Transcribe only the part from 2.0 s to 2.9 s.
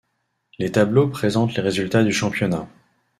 du championnat.